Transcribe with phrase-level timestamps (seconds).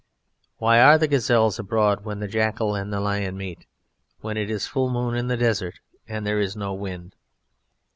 [0.57, 3.67] "Why are the gazelles abroad when the jackal and the lion meet:
[4.21, 5.75] when it is full moon in the desert
[6.07, 7.15] and there is no wind?"